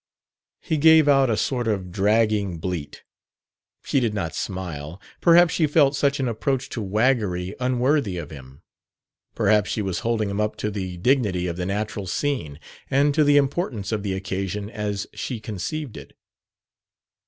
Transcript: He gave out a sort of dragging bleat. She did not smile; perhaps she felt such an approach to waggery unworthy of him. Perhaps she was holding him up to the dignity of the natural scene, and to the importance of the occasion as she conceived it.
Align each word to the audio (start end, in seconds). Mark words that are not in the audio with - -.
He 0.61 0.77
gave 0.77 1.07
out 1.07 1.29
a 1.29 1.37
sort 1.37 1.67
of 1.67 1.91
dragging 1.91 2.57
bleat. 2.57 3.03
She 3.83 3.99
did 3.99 4.15
not 4.15 4.33
smile; 4.33 4.99
perhaps 5.21 5.53
she 5.53 5.67
felt 5.67 5.95
such 5.95 6.19
an 6.19 6.27
approach 6.27 6.69
to 6.69 6.81
waggery 6.81 7.53
unworthy 7.59 8.17
of 8.17 8.31
him. 8.31 8.63
Perhaps 9.35 9.69
she 9.69 9.83
was 9.83 9.99
holding 9.99 10.31
him 10.31 10.41
up 10.41 10.55
to 10.55 10.71
the 10.71 10.97
dignity 10.97 11.45
of 11.45 11.55
the 11.55 11.67
natural 11.67 12.07
scene, 12.07 12.59
and 12.89 13.13
to 13.13 13.23
the 13.23 13.37
importance 13.37 13.91
of 13.91 14.01
the 14.01 14.13
occasion 14.13 14.71
as 14.71 15.05
she 15.13 15.39
conceived 15.39 15.95
it. 15.95 16.17